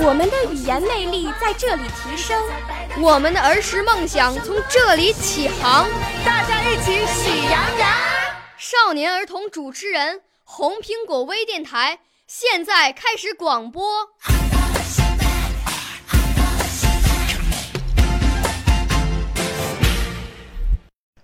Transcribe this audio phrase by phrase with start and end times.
[0.00, 2.40] 我们的语言魅力在这里提升，
[3.00, 5.88] 我们的儿时梦想从这里起航。
[6.24, 7.90] 大家一起喜羊羊。
[8.56, 11.98] 少年儿童主持人，红苹果微电台。
[12.26, 14.06] 现在开始广播。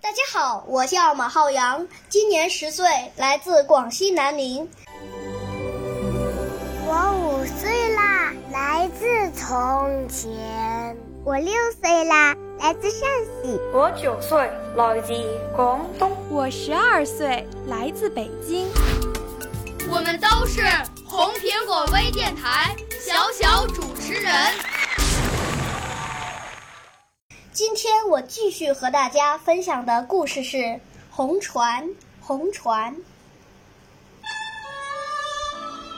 [0.01, 4.69] 大家好，我叫马浩洋，今年十岁，来自广西南宁。
[9.47, 10.97] 从前。
[11.23, 13.07] 我六岁啦，来自陕
[13.43, 13.59] 西。
[13.71, 15.13] 我九岁，来自
[15.55, 16.11] 广东。
[16.31, 18.67] 我十二岁，来自北京。
[19.87, 20.61] 我们都是
[21.05, 24.33] 红苹果微电台小小主持人。
[27.53, 30.57] 今天我继续和大家分享的故事是
[31.11, 31.87] 《红船》。
[32.19, 32.95] 红船，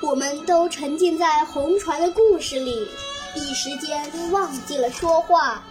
[0.02, 2.90] 我们都沉浸在红船的故事里，
[3.38, 5.64] 一时间忘记了说话。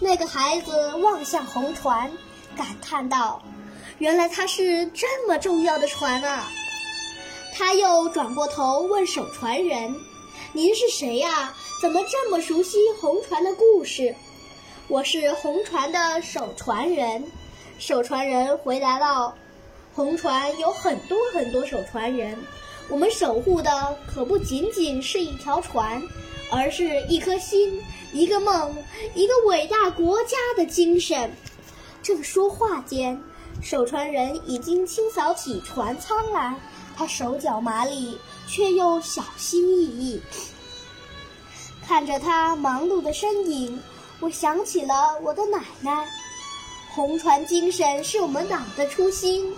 [0.00, 2.10] 那个孩子望向红船，
[2.56, 3.42] 感叹道
[3.98, 6.48] ：“原来它是这么重要的船啊！”
[7.54, 9.94] 他又转过头问守船人
[10.52, 11.52] ：“您是谁呀？
[11.82, 14.14] 怎么这么熟悉红船的故事
[14.88, 17.24] ？”“我是红船的守船人。”
[17.78, 19.34] 守船人回答道
[19.94, 22.38] ：“红船有很多很多守船人，
[22.88, 26.02] 我们守护的可不仅仅是一条船，
[26.50, 27.82] 而是一颗心、
[28.12, 28.76] 一个梦、
[29.14, 31.30] 一个伟大国家的精神。”
[32.02, 33.20] 正说话间，
[33.60, 36.54] 守船人已经清扫起船舱来。
[36.96, 40.20] 他手脚麻利，却又小心翼翼。
[41.86, 43.80] 看着他忙碌的身影，
[44.20, 46.06] 我想起了我的奶奶。
[46.90, 49.54] 红船精神是我们党的初心，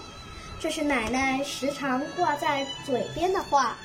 [0.60, 3.76] 这是奶奶时常挂在嘴边的话。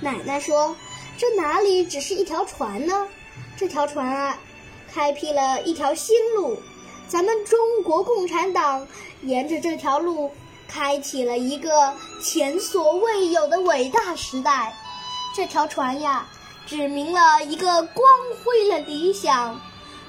[0.00, 0.76] 奶奶说
[1.16, 3.08] ：“这哪里只是一条船呢？
[3.56, 4.38] 这条船啊，
[4.92, 6.60] 开辟了一条新路。
[7.08, 8.86] 咱们中国共产党
[9.22, 10.30] 沿着这条路。”
[10.68, 11.92] 开启了一个
[12.22, 14.74] 前所未有的伟大时代，
[15.36, 16.26] 这条船呀，
[16.64, 18.08] 指明了一个光
[18.42, 19.60] 辉的理想。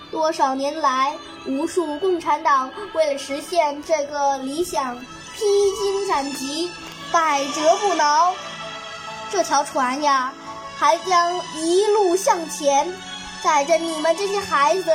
[0.09, 4.97] 多少年来，无数共产党为了实现这个理想，
[5.35, 5.43] 披
[5.77, 6.71] 荆斩棘，
[7.11, 8.33] 百折不挠。
[9.29, 10.33] 这条船呀，
[10.77, 12.93] 还将一路向前，
[13.43, 14.91] 载着你们这些孩子，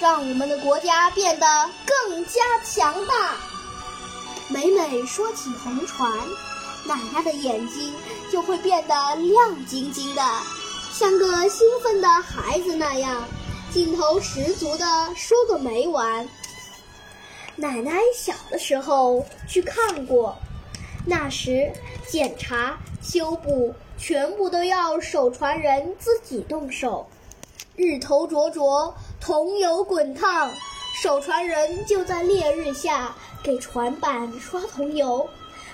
[0.00, 1.46] 让我们的国家变得
[1.86, 3.34] 更加强大。
[4.48, 6.10] 每每说起红船，
[6.84, 7.94] 奶奶的眼睛
[8.30, 10.22] 就会变得亮晶晶的，
[10.92, 13.24] 像个兴奋的孩子那样，
[13.72, 14.84] 劲头十足地
[15.16, 16.28] 说个没完。
[17.56, 20.36] 奶奶小的时候去看过，
[21.04, 21.72] 那时
[22.06, 27.08] 检查、修补全部都要守船人自己动手，
[27.76, 30.52] 日头灼灼，桐油滚烫。
[31.02, 35.28] 守船人就在烈日下给船板刷桐油，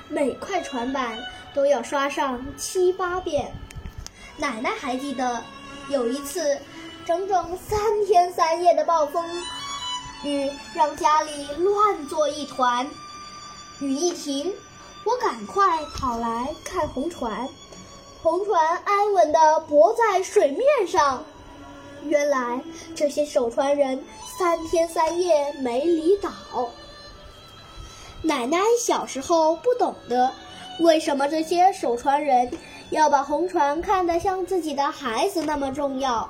[0.08, 1.18] 每块船板
[1.52, 3.52] 都要刷上七八遍。
[4.38, 5.42] 奶奶还记得，
[5.90, 6.58] 有一次，
[7.04, 9.22] 整整三天三夜的暴风
[10.24, 12.88] 雨让家里乱作一团。
[13.80, 14.52] 雨一停，
[15.04, 17.48] 我赶快跑来看红船，
[18.22, 21.24] 红船安稳地泊在水面上。
[22.04, 22.60] 原来
[22.94, 24.04] 这些守船人
[24.38, 26.30] 三天三夜没离岛。
[28.22, 30.32] 奶奶小时候不懂得，
[30.80, 32.50] 为什么这些守船人
[32.90, 36.28] 要把红船看得像自己的孩子那么重要。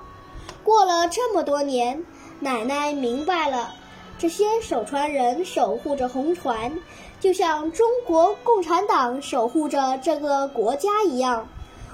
[0.62, 2.04] 过了这么多年，
[2.40, 3.74] 奶奶明白了，
[4.18, 6.76] 这些守船人守护着红船，
[7.20, 11.48] 就像中国共产党守护着这个国家一样。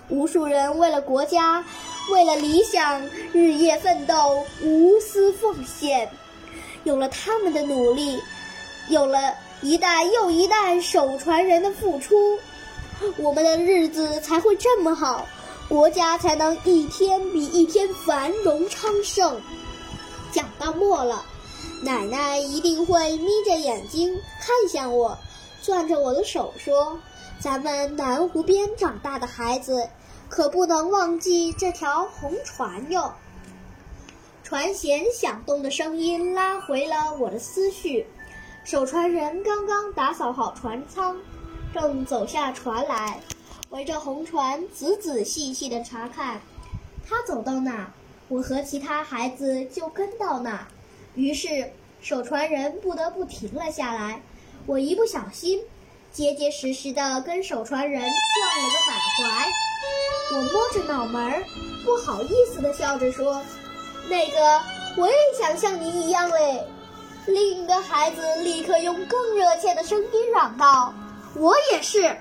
[0.09, 1.65] 无数人为了国家。
[2.13, 3.01] 为了理想，
[3.33, 6.11] 日夜奋斗，无私奉献。
[6.83, 8.21] 有了他们的努力，
[8.91, 9.33] 有了
[9.63, 12.39] 一代又一代守船人的付出，
[13.17, 15.27] 我们的日子才会这么好，
[15.67, 19.41] 国家才能一天比一天繁荣昌盛。
[20.31, 21.25] 讲到末了，
[21.85, 25.19] 奶奶一定会眯着眼睛看向我，
[25.63, 26.99] 攥着我的手说
[27.39, 29.89] ：“咱们南湖边长大的孩子。”
[30.27, 33.13] 可不能忘记这条红船哟。
[34.43, 38.07] 船舷响动的声音拉回了我的思绪。
[38.65, 41.17] 守船人刚刚打扫好船舱，
[41.73, 43.21] 正走下船来，
[43.69, 46.41] 围着红船仔仔细细地查看。
[47.07, 47.93] 他走到哪，
[48.29, 50.67] 我和其他孩子就跟到哪。
[51.15, 54.21] 于是守船人不得不停了下来。
[54.67, 55.61] 我一不小心，
[56.13, 59.51] 结结实实地跟守船人撞了个满怀。
[60.33, 61.43] 我摸着脑门儿，
[61.85, 63.43] 不好意思地笑着说。
[64.09, 64.61] 那个，
[64.97, 66.65] 我也想像你一样嘞。
[67.27, 70.93] 另一个孩子立刻用更热切的声音嚷道
[71.37, 72.17] ：“我也是。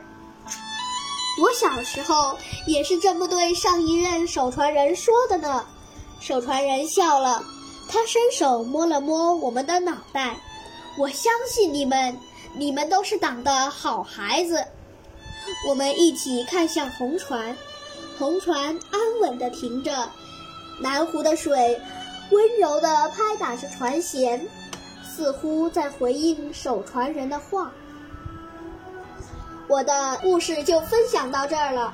[1.42, 2.38] 我小时候
[2.68, 5.66] 也是这么对上一任守船人说的呢。”
[6.22, 7.44] 守船人笑了，
[7.94, 10.36] 他伸手摸了摸我们的脑袋。
[10.98, 12.18] 我相信你们，
[12.56, 14.66] 你们都是党的好孩子。
[15.68, 17.56] 我们一起看向红船，
[18.18, 20.10] 红船安稳地停着。
[20.82, 21.80] 南湖的水
[22.32, 24.42] 温柔地拍打着船舷，
[25.04, 27.72] 似乎在回应守船人的话。
[29.68, 31.94] 我的故事就分享到这儿了。